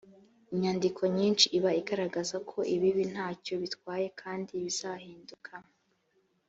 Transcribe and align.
inyandiko 0.53 1.01
nyinshi 1.17 1.45
iba 1.57 1.71
igaragaza 1.81 2.37
ko 2.49 2.57
ibibi 2.75 3.03
nta 3.13 3.27
cyo 3.43 3.53
bitwaye 3.61 4.07
kandi 4.21 4.51
bizahinduka 4.63 5.53